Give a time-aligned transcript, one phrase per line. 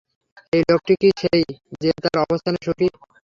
[0.53, 1.41] এই লোকটি কি সেই
[1.81, 2.87] যে তার অবস্থানে সুখি?